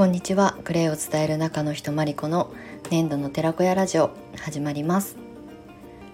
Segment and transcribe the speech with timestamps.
[0.00, 0.56] こんにちは。
[0.64, 2.50] クレイを伝える中の人まりこの
[2.90, 5.18] 年度の寺子屋ラジオ始まります。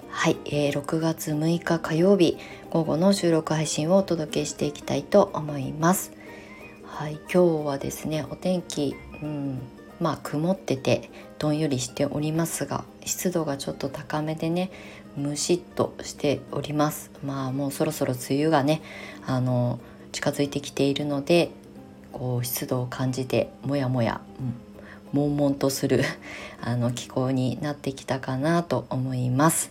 [0.09, 2.37] はい、えー、6月6日火曜日
[2.71, 6.11] 午後の収録配信をお届けしていきたいと思います。
[6.85, 7.21] はい。
[7.33, 9.61] 今日はですねお天気うん
[10.01, 11.09] まあ曇ってて
[11.39, 14.73] どんよりしておりますが湿度がちょっと高めでね
[15.17, 17.13] ムシッとしております。
[17.25, 18.83] まあもうそろそろ梅雨がね
[19.25, 19.79] あの
[20.11, 21.53] 近づいてきているので
[22.17, 24.23] こう湿度を感じてもやもや、
[25.13, 26.03] うん、悶々とする
[26.63, 29.71] あの気候になってきたかなと思います。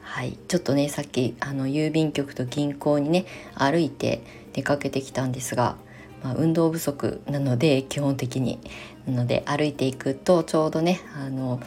[0.00, 4.22] はい、ちょっとねさっきあの郵便局と銀行にね歩いて
[4.54, 5.76] 出かけてきたんですが、
[6.22, 8.58] まあ、運動不足なので基本的に
[9.06, 11.60] なので歩いていくとちょうどねあの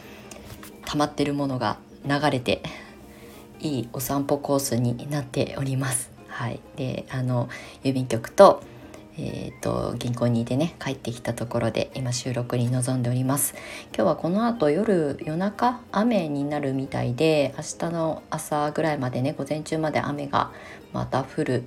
[0.86, 2.62] 溜まってるものが流れて
[3.60, 6.10] いいお散歩コースになっております。
[6.28, 7.48] はい、であの
[7.84, 8.62] 郵便局と,、
[9.18, 13.54] えーと、銀行にいてね帰ってきたところで今収録に臨んでおります。
[13.94, 20.52] 今日はこの後夜夜中雨になるみたいで明日の朝ぐらいまでね午前中まで雨が
[20.92, 21.64] また降る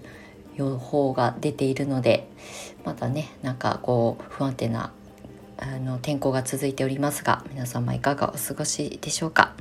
[0.56, 2.30] 予報が出ているので
[2.86, 4.92] またねなんかこう不安定な
[5.58, 9.54] あの天候が続いておりますが皆様いかがお過ごしでしょうか？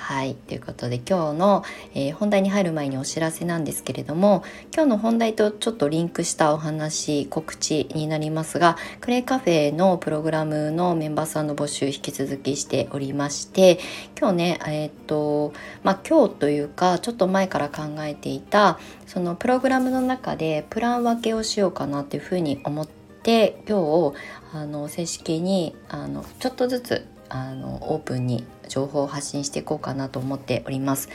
[0.00, 1.62] はいということで今日の、
[1.94, 4.42] えー、本題に入る前にお知らせなんですけれども
[4.74, 13.78] 今日の本題とちょっとリンクしたお話告知になりますがクレイカフェのプログラムのメンバーさんの募集引き続きしておりまして
[14.18, 15.52] 今日ねえっ、と
[15.84, 22.88] まあ今日というかちょっと前から考えていたそのプログラムの中でプラン分けをしようかなっていうふうに思っ
[23.22, 24.14] て今日
[24.54, 31.10] あの正式にあのちょっとずつあのオープンに情報を発信していこうかなと思っております。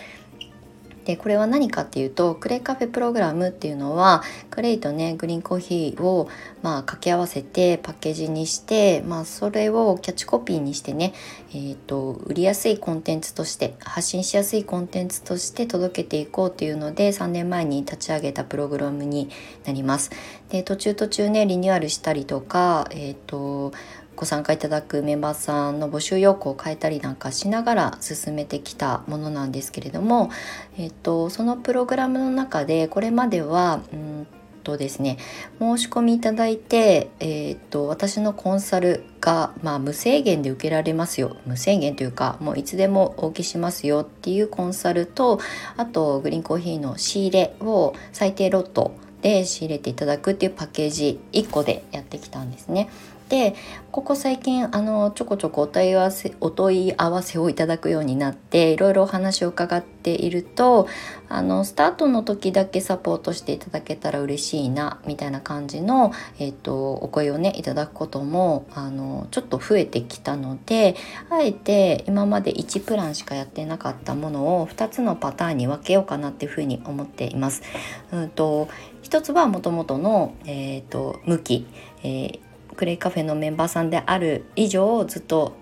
[1.05, 6.27] でこれは何かっていうとクレイカフェプログラムっていうのはクレイとねグリーンコーヒーを
[6.63, 11.13] まあ掛け合わせてパッケージにして、まあ、それをキャッチコピーにしてね、
[11.51, 19.29] えーと、売りやすいコンテンツとして発信しやすいコンテンツとして届けていこうっていうので3年前に立ち上げたプログラムに
[19.63, 20.09] なります。
[20.49, 23.73] で途中途中ねリニューアルしたりとか、えーと
[24.15, 30.29] ご参加いただくメンバーさんの募集要項を変えたりなんかしながら進めてきたものなんですけれども、
[30.77, 34.27] えっと、そのプログラムの中でこれまではうん
[34.65, 35.17] とですね
[35.59, 45.39] 申し込みいただいて、え、っと私のコンサルが、まあ、無制限で受けられますよ無制限というかもういつでもお受けしますよっていうコンサルと
[45.77, 52.89] あとグリーンコーヒーの仕入れを最低ロットで仕入れていただくっていうパッケージ1個でやってきたんですね。
[53.29, 53.55] で
[53.91, 60.87] ここ最近あのちょこちょこお問い合わせお問い合わせをいただくようになっていろいろお話を伺っていると
[61.27, 70.95] あのスタートの時だけサポートしていただけたら嬉しいなみたいな感じの、えーと、お声をねいただくこともあのちょっと増えてきたので
[71.31, 77.63] あえて今まで1プランしかやってなかったものを2つのパターンに分けようかなっていうふうに思っています。
[78.11, 78.67] うんと
[79.01, 81.67] 一つはもともとの、えーと、向き、
[82.03, 82.44] えー
[82.75, 85.55] クレイカフェのメンバーさんである以上ずっと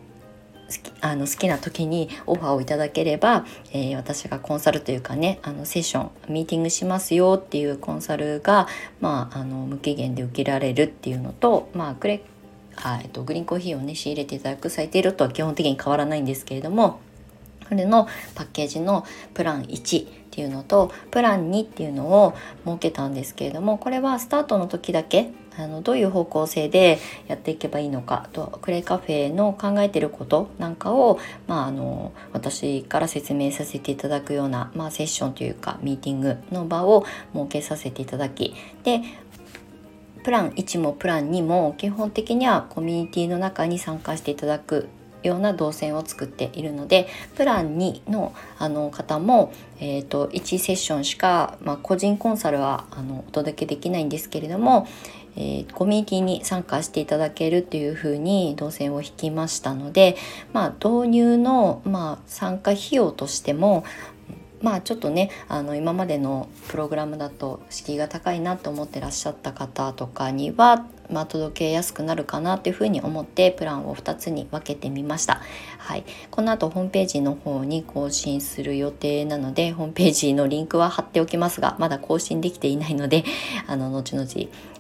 [0.68, 8.68] 好きあの好きな時にオファーをいただければ、えー、私がコンサルというかねあのセッションミーティングしますよっていうコンサルが、
[9.02, 12.24] まあ、あの無期限で受けられるっていうのと、まあ、クレ
[12.76, 17.00] あえっと、グリーンコーヒーをね仕入れていただく最低ロットは基本的に変わらないんですけれども
[17.70, 22.34] これのパッケージのプラン1っていうのとプラン2っていうのを
[22.66, 37.06] 設けたんですけれどもこれはスタートの時だけあのどういう方向性でやっていけばいいのかとクレイカフェの考えてることなんかを、まあ、あの私から説明させていただくような、まあ、セッションというかミーティングの場を
[37.36, 39.02] 設けさせていただきで
[40.24, 44.88] プラン1もプラン2も基本的にはコミュニティの中に参加していただく
[45.24, 54.88] ような動線を作っているのでプラン2のあの方も、えーと、1セッションしか、まあ、個人コンサルはあのお届けできないんですけれども、
[55.36, 60.16] えー、コミュニティに参加していただけるっていうふうに動線を引きましたので、
[60.54, 63.84] まあ、導入の、まあ、参加費用としても
[64.64, 75.42] まあちょっとねあの今までのプログラムだと敷居が高いなと思ってらっしゃった方とかには、まあ、届けやすくなるかなっていうふうに思ってプランを2つに分けてみました。
[75.78, 83.24] はい、この後ホームページの方に更新する予定なのでホームページのリンクは貼っておきますがまだ更新できていないので
[83.68, 84.28] あの後々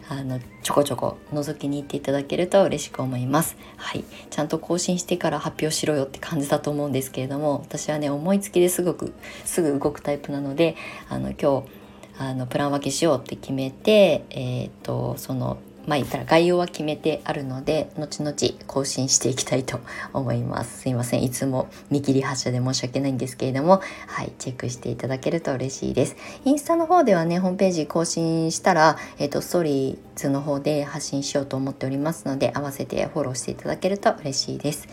[0.10, 3.56] あのちょこちょこ覗きに行っていただけると嬉しく思います。
[3.78, 9.14] はい、ちゃんと更新してから発表しろよって感じだと思うんですけれども私はね思いつきですごく
[9.46, 10.76] すぐ動くタイプなので
[11.10, 11.84] あの今日
[12.18, 18.36] あのプラン分けしようって決めて、えーと、そのまあ言ったら概要は決めてあるので後々
[18.68, 19.80] 更新していきたいと
[20.14, 20.82] 思います。
[20.82, 21.24] すいません。
[21.24, 23.82] いつも見切り発車で申し訳ないんですけれども。
[24.08, 26.16] はいチェックしていただけると嬉しいです。
[26.46, 34.88] インスタの方ではねホームページ更新したらえっ、ー、とストーリーズの方で発信しようと思っておりますので合わせてフォローしていただけると嬉しいです。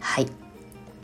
[0.00, 0.26] はい。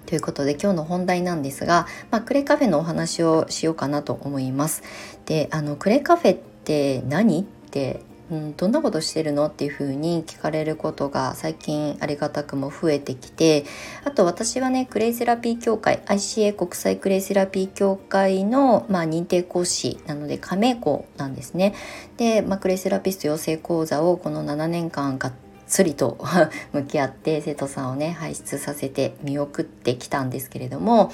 [0.06, 4.82] ということで今日の本題なんですが、まあ、クレカフェのお話をしようかなと思います。
[5.26, 7.46] であのクレカフェって何？
[7.68, 13.64] ってうん、どんなことしてるのっていうふうに聞かれることが最近ありがたくも増えてきて
[14.04, 21.74] あと私はねクレイセラピー協会 ICA 国際クレイセラピー協会の、まあ、認定講師なので加盟校なんですね。
[22.16, 25.32] で、まあ、クレイセラピスト養成講座をこの7年間がっ
[25.68, 26.18] つりと
[26.72, 31.12] 向き合って生徒さんをね輩出させて見送ってきたんですけれども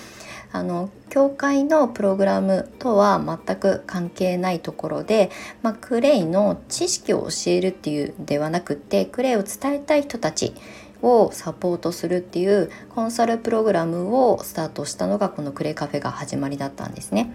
[0.52, 5.30] あの教会のプログラムとは全く関係ないところで、
[5.62, 10.54] まあ、クレイの知識を教えるっていうではなくってクレイを伝えたい人たち
[11.02, 17.32] をサポートするっていうコンサルプログラムをスタートしたのがこのクレイカフェが始まりだったんですね。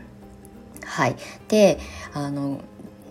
[0.86, 1.16] はい、
[1.50, 1.77] で
[2.13, 2.62] あの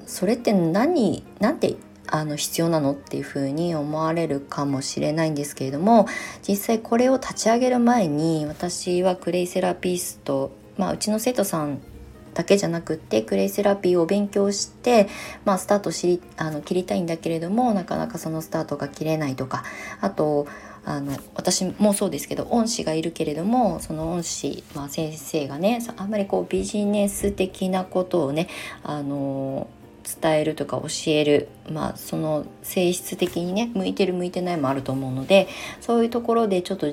[0.06, 1.76] それって何なんて
[2.10, 6.06] あの必要なのっていうふうに思われるかもしれないんですけれども
[6.46, 11.80] 実際これを立ち上げる前に私はクレイセラピスト、まあ、うちの生徒さん
[12.34, 15.08] だけじゃなくってクレイセラピーを勉強して、
[15.44, 19.64] まあ、スタートしりあの切りたいんだけれどもなかなかそのスタートが切れないとか
[20.00, 20.46] あと
[20.84, 28.48] あの私もそうですけど恩師がいるけれどもその恩師、まあ、先生がねあんまりこうビジネス的なことをね
[28.84, 29.68] あの
[30.20, 35.48] 伝えるとか教える、まあ、その性質的にね向いてる向いてないもあると思うので
[35.80, 36.90] そういうところでちょっと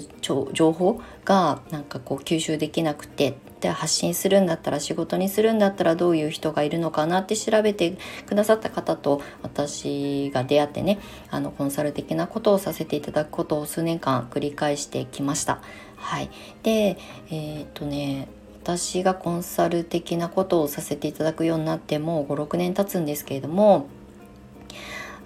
[0.51, 7.97] 情報がなんかこう吸収できなくてで発信するんだったら仕事にするんだったらどういう人がいるのかなって調べて
[8.27, 11.00] くださった方と私が出会ってね
[11.31, 15.62] あのコンサル的なことをさせていただくことを数年間繰り返してきました。
[15.95, 16.29] はい、
[16.62, 16.97] で
[17.29, 18.27] えー、っとね
[18.65, 23.88] 私がコンサル的なことをさせていただくようになってもう56年経つんですけれども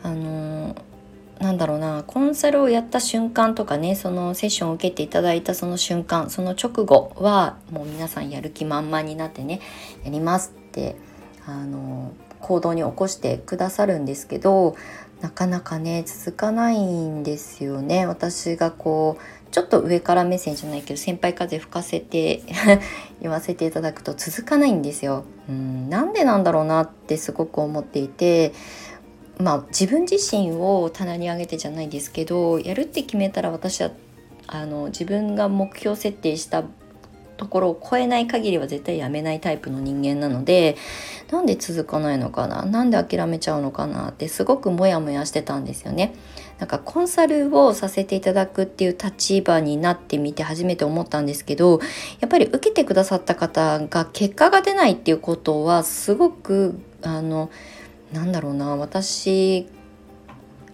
[0.04, 0.76] あの
[1.40, 9.62] なんだろうなコンサルをやった瞬間とかねそのセッションを受けていただいたその瞬間その直後はもう皆さんやる気満々になってね
[10.04, 10.98] やりますって
[11.46, 14.76] あの行動に起こしてくださるんですけど
[15.22, 18.06] なかなかね続かないんですよね。
[18.06, 22.42] 私がこうちょっと上から目線じゃないけど先輩風吹かせて
[23.22, 25.24] 言わせていただくと続かないんですよ。
[25.50, 28.54] うんなんでなんだろうなってすごく思っていて
[29.38, 33.92] まあ自分自身を棚に上げてじゃないですけどやるって決めたら私は
[34.46, 36.64] あの自分が目標設定した
[37.38, 40.76] ところを超えない限りは絶対やめないタイプの人間なので
[41.32, 46.14] なんで続かないのかななんで諦めちゃうのかなってすごくモヤモヤしてたんですよね。
[46.60, 51.80] なんかコンサルをさせていただくっていう立場になってみて初めて思ったんですけど
[52.20, 57.50] やっぱり受けてくださった方が結果が出ないっていうことはすごくあの
[58.12, 59.68] なんだろうな私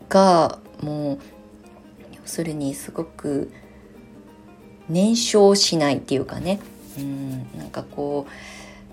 [0.09, 1.19] がもう
[2.13, 3.51] 要するにすごく
[4.89, 6.59] 燃焼しないっていうかね。
[6.97, 8.31] うんなんかこう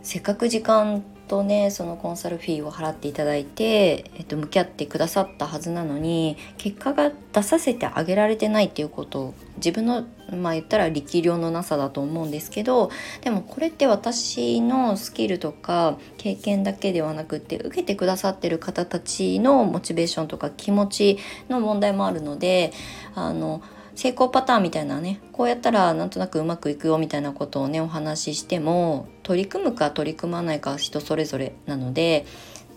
[0.03, 10.05] せっかく時間とねそのコンサルフィーを払っていただいて、えっと、向き合ってくださったはずなのに結果が出させてあげられてないっていうことを自分の
[10.37, 12.91] まあ言ったら力量のなさだと思うんですけど
[13.23, 22.75] でもこれって私のスキルとか経験だけではなくって受けてくださってる方たちのモチベーションとか気持ちの問題もあるので
[23.15, 23.63] あの
[23.95, 32.27] 成功パターンみたいなねこうやったらなんとなくうまくいくよみたいなことをねお話ししても取り組むか取り組まないか人それぞれなので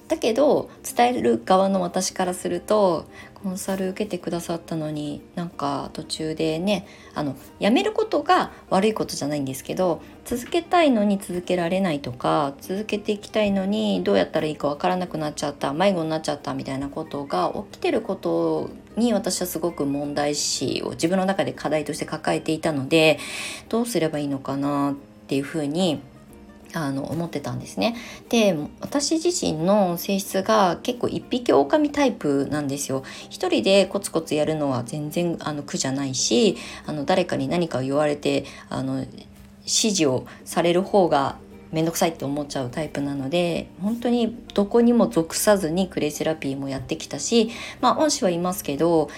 [0.07, 3.05] だけど伝える側の私からすると
[3.45, 23.19] コンサル受けてくださったのになんか途中でねあのやめることが悪いことじゃないんですけど続けたいのに続けられないとか続けていきたいのにどうやったらいいかわからなくなっちゃった迷子になっちゃったみたいなことが起きてることに私はすごく問題視を自分の中で課題として抱えていたので
[23.69, 24.95] どうすればいいのかなっ
[25.27, 26.01] ていうふうに
[26.75, 27.96] あの思ってたんですね。
[28.29, 33.03] で私自身の性質が結構一匹狼タイプなんですよ。
[33.29, 39.08] 一人でコツコツやるのは全然あの苦じゃないしあの誰かに何かを言われてあの指
[39.65, 41.38] 示をされる方が
[41.72, 47.50] 面倒くさいって思っちゃうタイプなので本当にどこにも属さずにクレイセラピーもやってきたし
[47.82, 49.10] まあ恩師はいますけど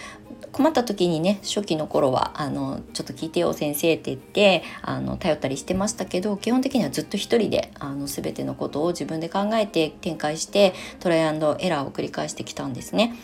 [0.58, 13.16] 困った時にね初期の頃はあの「ちょっと聞いてよ先生」って言ってあの頼ったりしてましたけど基本的にはずっと一人であの全てのことを自分で考えて展開してトライアンドエラーを繰り返してきたんですね。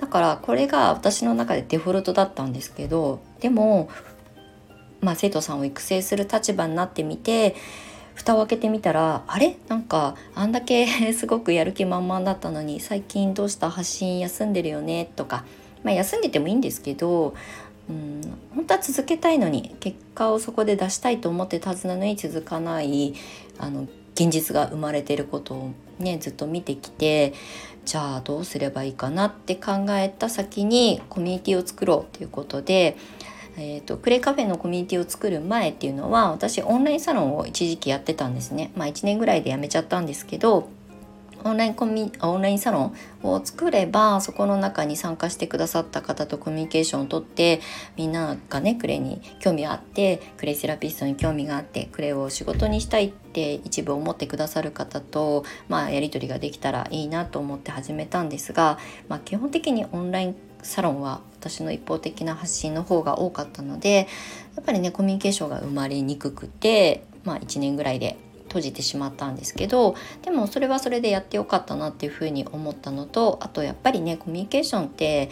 [0.00, 3.90] だからこれが私の中でデフォルトだったんですけどでも、
[5.02, 7.54] まあ、生徒さんを育成する立場になってみて
[8.14, 9.58] 蓋を開けてみたらあれ？
[9.68, 13.68] なんかあんだけ すごくやる気満々だったのに最近どうした？
[13.68, 15.10] 発信休んでるよね？
[15.16, 15.44] とか、
[15.82, 17.34] まあ、休んでてもいいんですけど
[17.88, 18.20] うん
[18.54, 23.14] 本当は続けたいのに結果をそこで出したいと思ってたはずなのに続かない
[23.58, 27.34] あの現実が生まれてることをねずっと見てきて
[27.84, 32.98] じゃあどうすればいいかなって考えた先にコミュニティを作ろうということで、
[33.56, 38.72] えーと、クレイカフェのコミュニティを作る前っていうのは私オンラインサロンを一時期やってたんですね。
[38.76, 40.68] まあ1年ぐらいで辞めちゃったんですけど
[41.44, 47.60] オンラインコミオンラインサロンを作ればそこの中に参加してくださった方とコミュニケーションをとって
[47.96, 58.78] みんながねクレイに興味があってクレイセラピストに興味があってクレイを仕事にしたいって一部思ってくださる方と、まあ、やり取りができたらいいなと思って始めたんですが、
[59.08, 64.08] まあ、基本的にオンラインサロンは私の一方的な発信の方が多かったので
[64.56, 75.30] やっぱりねコミュニケーションが生まれにくくて、まあ、1年ぐらいで閉じてしまったんですけどでもそれはそれでやってよかったなっていうふうに思ったのとあとやっぱりねコミュニケーションって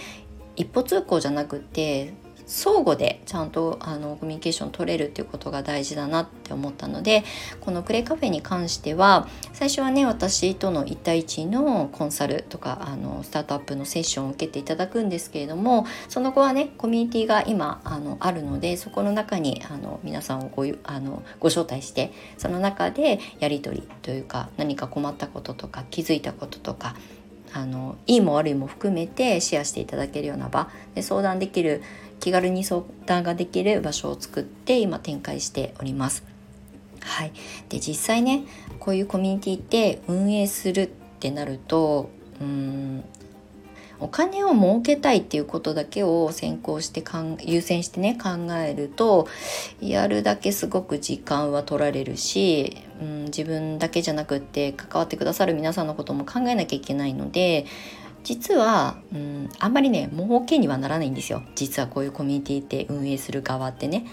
[0.55, 2.15] 一歩通行じゃなくて
[2.47, 7.25] 相互でちゃんとあのコミュニケーション取れるっていうことが大事だなって思ったので
[7.61, 26.95] このクレイカフェに関しては最初はね私との1対1のコンサルとかあのスタートアップのセッションを受けていただくんですけれどもその後はねコミュニティが今あのあるのでそこの中にあの皆さんをごあのご招待してその中でやり取りというか何か困ったこととか気づいたこととか
[27.53, 31.83] あのいいも悪いも含めてシェアしていただけるような場で相談できる
[32.21, 36.25] 気軽に相談ができる場所を作って今展開しております。
[37.01, 37.33] はい、
[37.69, 38.45] で実際ね
[38.81, 40.89] こういうコミュニティって運営するっ
[41.21, 43.05] てなるとうん
[43.99, 49.27] お金を儲けたいっていうことだけを先行してかん優先してね考えると
[49.81, 57.65] やるだけすごく時間は取られるし、うん、自分だけじゃなくって関わってくださる皆さんのことも考えなきゃいけないので
[58.27, 64.05] 実は、うん、あんまりね儲けにはならないんですよ実はこういうコミュニティって運営する側ってね。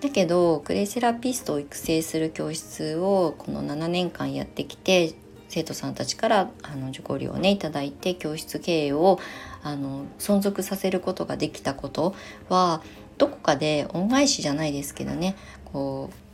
[0.00, 5.12] だけどクレイセラピストを育成する教室をこの7年間やってきて
[5.50, 9.18] 生徒さんたちからあの受講料をね頂いて教室経営を
[9.62, 12.14] あの存続させることができたこと
[12.48, 12.82] は
[13.18, 15.36] どこかで恩返しじゃないですけどね
[15.66, 16.29] こう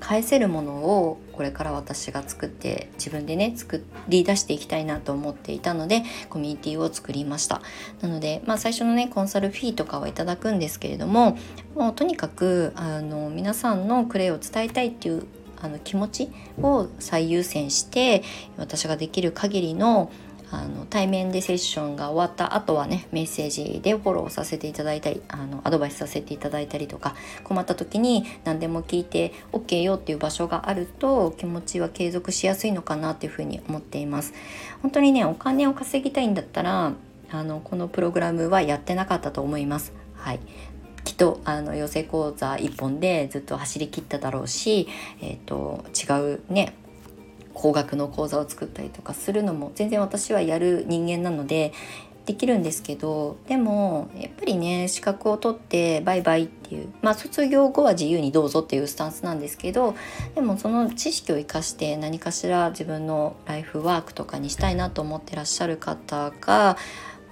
[0.00, 7.62] 返せるものをこれから私が作って自分でね作り出していきたいなと思っていたのでコミュニティを作りました。
[8.00, 11.36] なので、まあ、最初のねコンサルフィーとかはいただくんですけれども
[11.74, 15.26] もうとにかくあの皆さんのクレイを伝えたいっていう
[15.60, 16.28] あの気持ち
[16.60, 18.22] を最優先して
[18.56, 20.10] 私ができる限りの
[20.50, 34.34] あの対面でセッションが終わった後はねメッセージでフォローさせていただいたりあのアドバイスさせていただいたりとか困った時に何でも聞いて OK よっていう場所があると気持ちは継続しやすいのかなっていうふうに思っています。
[34.82, 36.92] 本当にねお金を稼ぎたいんだったら
[37.32, 39.92] あのこのプログラムはやってなかったと思います。
[40.14, 40.40] はい。
[41.02, 44.88] きっとあの養成講座1本でずっと走りきっただろうし、
[45.20, 46.74] えーと違うね
[47.56, 51.72] 高額の講座を作ったりとかするのも全然私はやる人間なので
[52.26, 59.94] できるんですけどでもやっぱりね資格を取ってバイバイっていうまあ卒業後は自由にどうぞっていうスタンスなんですけど
[60.34, 66.76] でもその知識を生かして何かしら自分のライフワークとかにしたいなと思ってらっしゃる方が、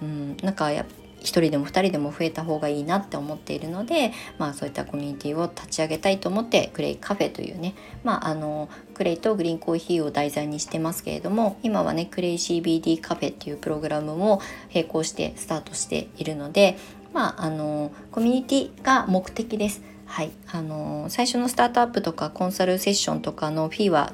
[0.00, 0.86] うん、なんかやっ
[1.24, 14.40] 1人でも2人でも増えた方がいいなって思っているので、まあ、そういったコミュニティを立ち上げたいと思ってクレイカフェというね、まあ、あのクレイとグリーンコーヒーを題材にしてますけれども今はねクレイ CBD カフェっていうプログラムも
[14.72, 16.76] 並行してスタートしているので、
[17.12, 19.82] まあ、あのコミュニティが目的です。
[20.06, 24.12] はい、あの最初のスタートアップとかコンサルセッションとかのフィーは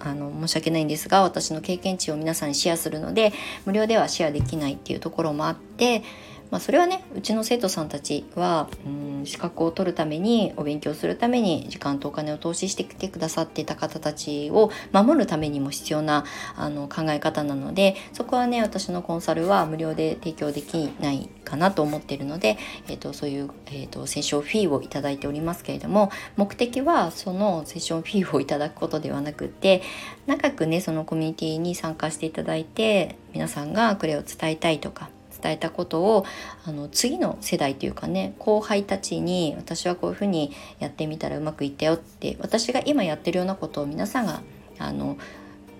[0.00, 3.32] あの申し訳ないんですが私の経験値を皆さんにシェアするので
[3.64, 6.02] 無料ではシェアできないっていうところもあって
[6.50, 16.24] まあ、それはねうちの生徒さんたちはうん資格を取るためにお勉強するために時間とお金を投資してきてくださっていた方たちを守るためにも必要な
[16.56, 29.82] あの考え方なのでそこはね私のコンサルは無料で提供できないかなと思っているので、えーと、そういう、えーと、セッションフィーをいただいておりますけれども目的はそのセッションフィーをいただくことではなくって
[30.26, 36.24] 長くねそのコミュニティに参加していただいて皆さんがこれを伝えたいとか伝えたことを
[36.64, 44.42] あの次の世代というかね後輩たちに私はこういうふうにやってみたらうまくいったよって私が今やってるようなことを皆さんが
[44.78, 45.16] あの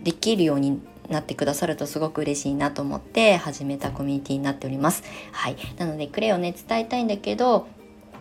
[0.03, 5.03] できるようになってくださるとすごく嬉しいなと思って始めたコミュニティになっております。
[5.33, 7.67] はい、なのでクレイをね伝えたいんだけど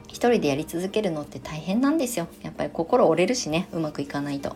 [0.07, 2.27] 一人でやり続けるのって大変なんですよ。
[2.41, 4.55] やっぱり心折れるしねうまくいかないと。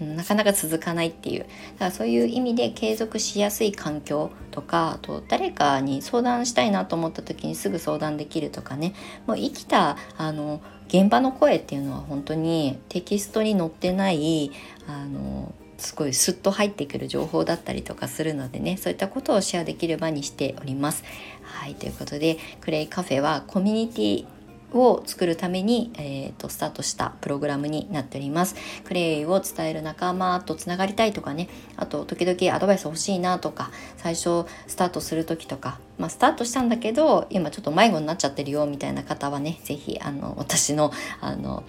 [0.00, 1.40] なかなか続かないっていう。
[1.40, 1.50] だか
[1.86, 8.94] らそういう意味で継続しやすい環境とかあと誰かに相談したいなと思った時にすぐ相談できるとかね。
[9.26, 14.50] もう生きたあの現場の声っていうのは本当にテキストに載ってない
[14.86, 18.76] あのすごいスッと入ってくる情報だったりとかするのでね。
[18.76, 21.04] そういったことをシェアできる場にしております。
[21.42, 24.37] はいということでクレイカフェはコミュニティ
[24.72, 28.54] を作るために、えーと、スタートしたプログラムになっております。
[28.84, 39.98] クレイを伝える仲間とつながりたいとかねあと時々アドバイス欲しいなとか最初スタートする時とか、まあ、スタートしたんだけど今ちょっと迷子になっちゃってるよみたいな方はね是非
[40.36, 41.64] 私のあの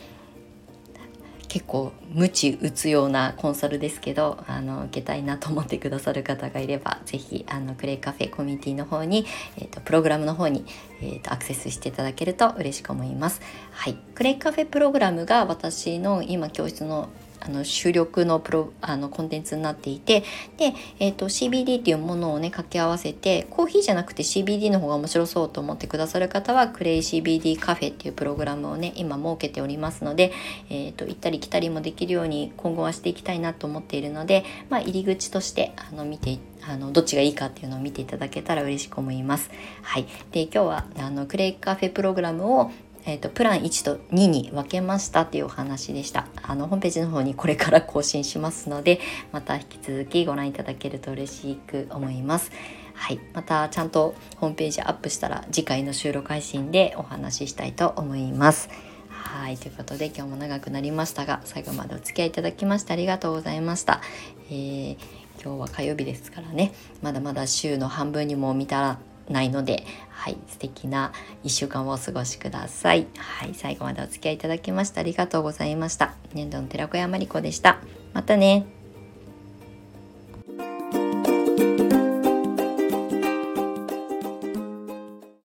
[1.50, 9.26] 結構無知打つようなコンサルですけどあの受けたいなと思ってくださる方がいれば是非あのクレイカフェコミュニティの方に、
[9.58, 10.64] えーと、プログラムの方に、
[11.02, 13.42] えーと、アクセスしていただけると嬉しく思います。
[13.72, 17.10] はい、クレイカフェプログラムが私の今教室の
[17.42, 20.22] あの主力のプロあのコンテンツになっていて
[20.58, 30.32] で、えーと、CBD っていうものをね掛け合わせてコーヒーじゃなくて CBD の方が面白そうと思ってくださる方はクレイ CBD カフェっていうプログラムをね今設けておりますので、
[30.70, 39.50] えーと、行ったり来たりもできるように今後はしていきたいなと思っているので、まあ、入り口としてあの見てあのどっちがいいかっていうのを見ていただけたら嬉しく思います。
[39.82, 42.72] はい、で今日はあのクレイカフェプログラムを
[43.06, 46.28] えーと、プラン1と2に分けましたっていうお話でした。
[46.42, 49.00] あのホームページの方にこれから更新しますので
[49.32, 52.52] また引き続きご覧いただけると嬉しく思います。
[52.94, 58.70] はい、またちゃんとホームページアップしたら次回の収録配信でお話ししたいと思います。
[59.10, 59.58] はい。
[59.58, 64.02] ということで今日も長くなりましたが最後までお付き合いいただきましてありがとうございました、
[64.50, 64.98] えー、
[65.42, 66.74] 今日は火曜日ですからね。
[67.02, 71.14] まだまだ週の半分にも満たないので、はい、素敵な
[71.44, 73.08] 1週間をお過ごしください。
[73.18, 76.16] はい、最後までお付き合いいただきましてありがとうございました。
[76.34, 77.80] 年度の寺子屋まりこでした。
[78.14, 78.79] またね。